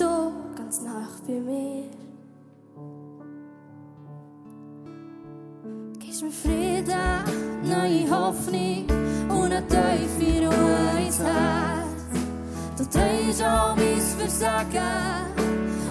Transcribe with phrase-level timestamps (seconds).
[0.00, 1.84] du ganz nach bei mir.
[5.98, 7.24] Gibst mir Frieden,
[7.62, 8.86] neue Hoffnung
[9.28, 12.04] und eine tiefe Ruhe ins Herz.
[12.76, 15.32] Du trägst all mein Versagen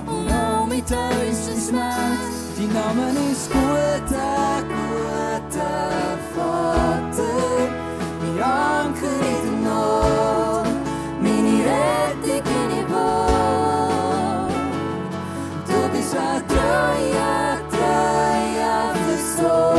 [0.05, 2.33] und all mein tiefsten Schmerz.
[2.57, 7.23] Dein Name ist guter, guter Vater,
[8.21, 9.07] mein Anker
[9.45, 10.42] in der Not.
[16.13, 19.72] i troja, troja wysoko.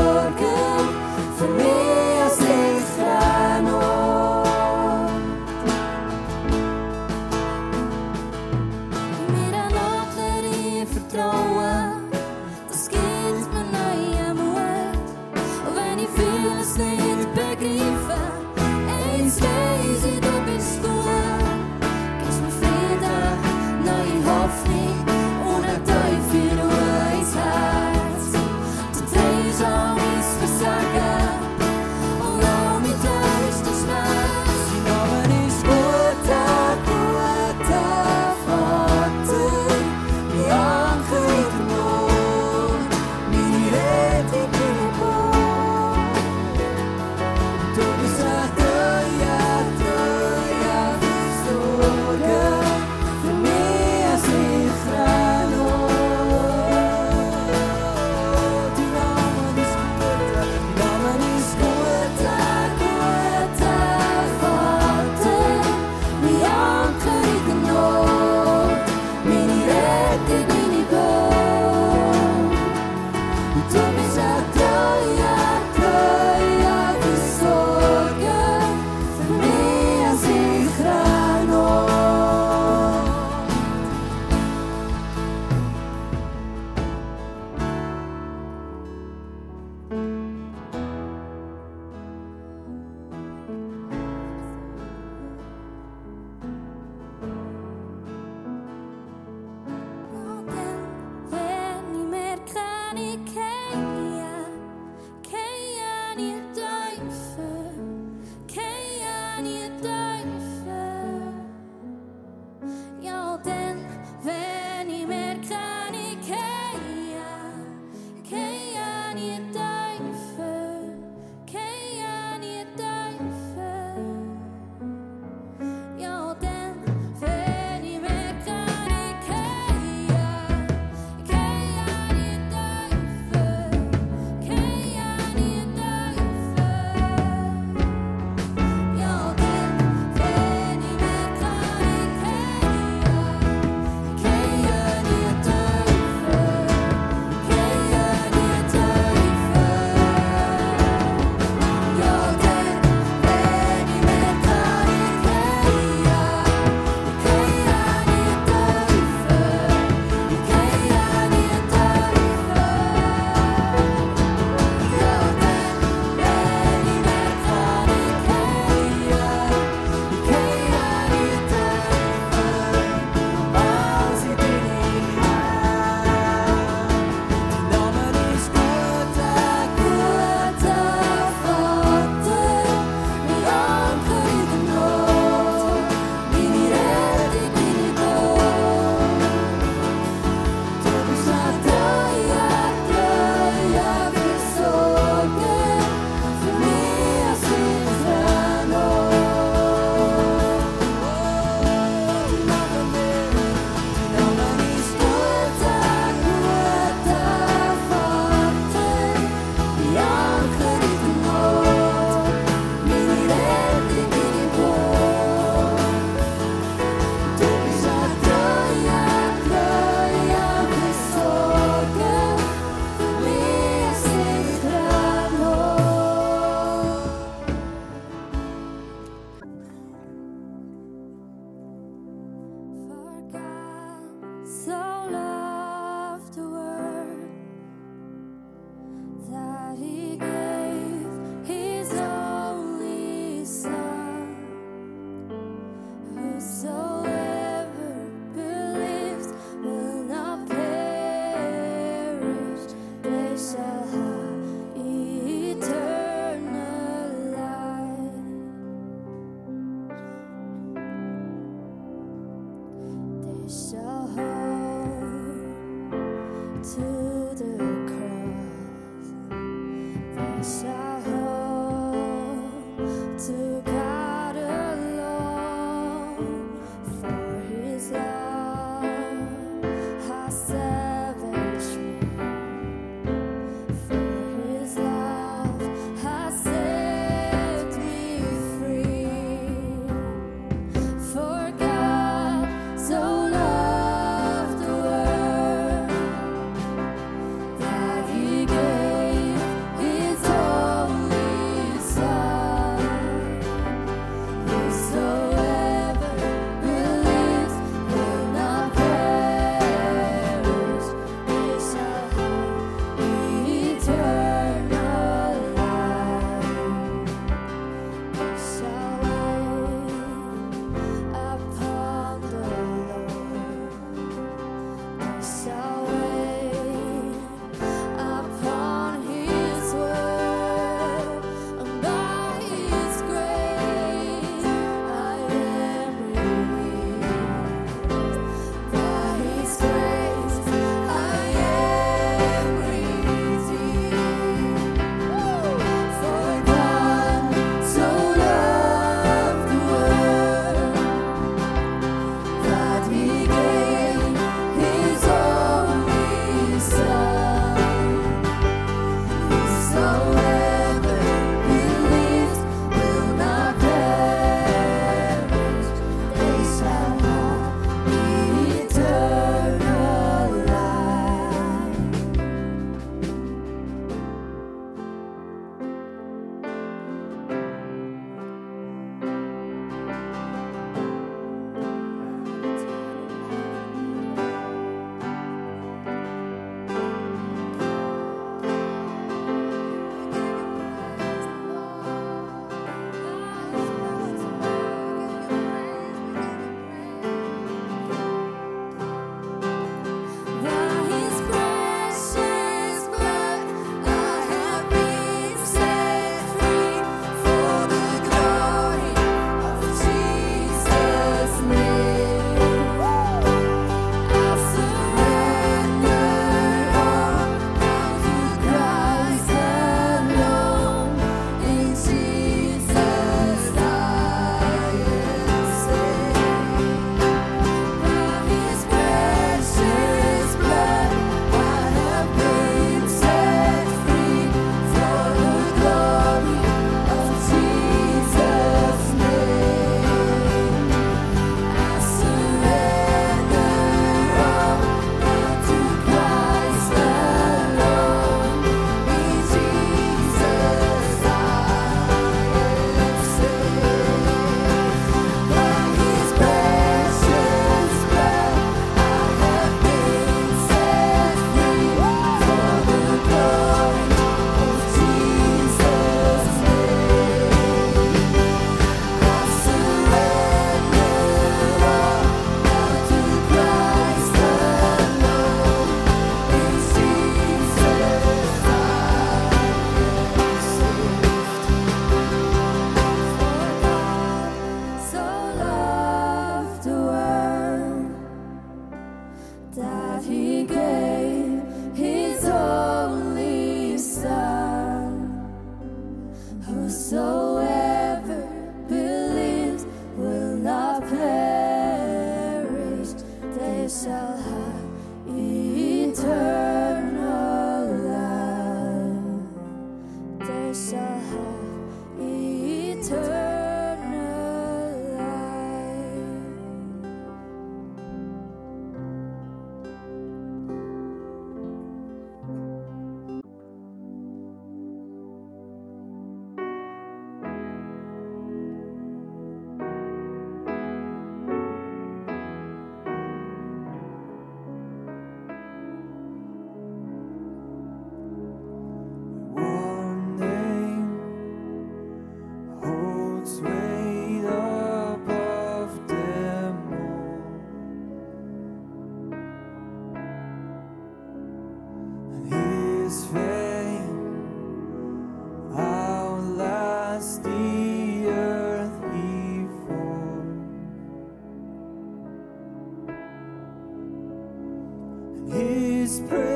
[566.00, 566.33] Praise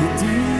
[0.00, 0.55] the deep.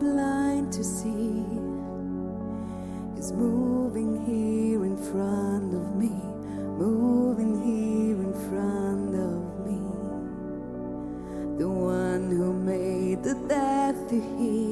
[0.00, 1.44] blind to see
[3.18, 6.08] is moving here in front of me,
[6.78, 9.78] moving here in front of me.
[11.58, 14.69] The one who made the death to hear.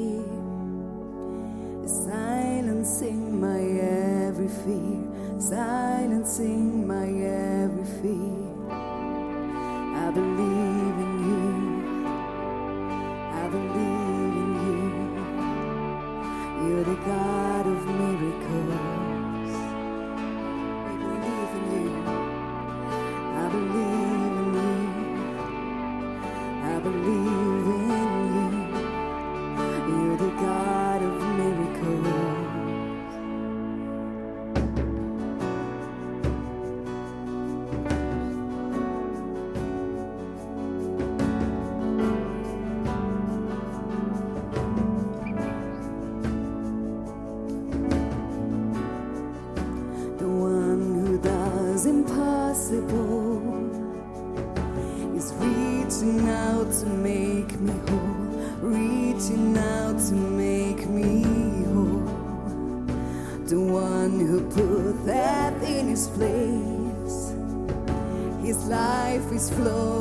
[69.50, 69.97] flow.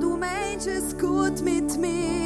[0.00, 2.19] Du meinst es gut mit mir.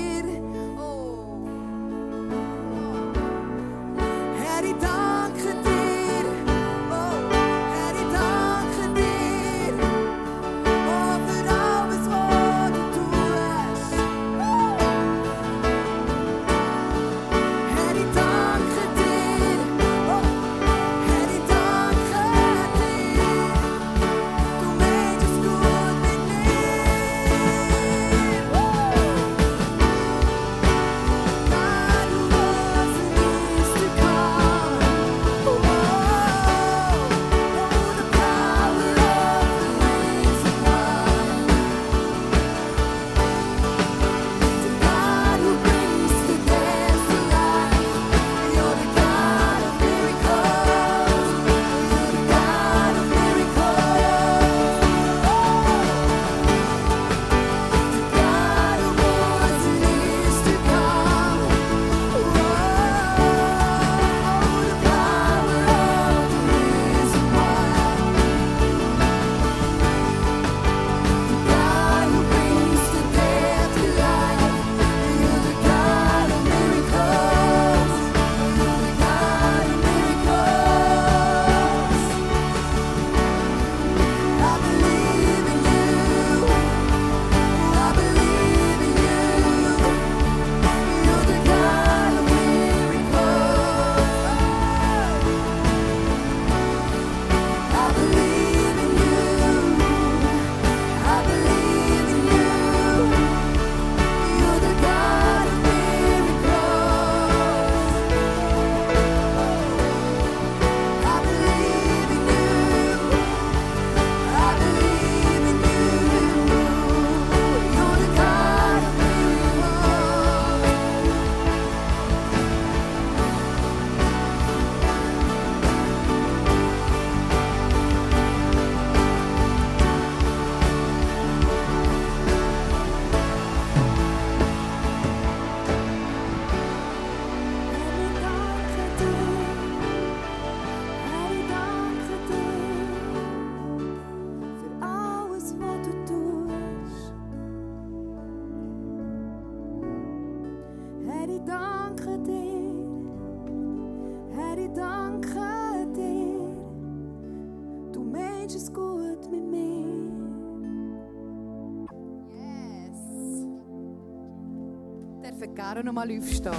[165.64, 166.52] Karo Malyvštó.